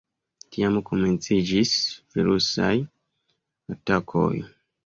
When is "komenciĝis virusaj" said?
0.89-2.73